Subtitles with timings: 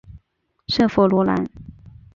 [0.67, 1.45] 圣弗洛兰。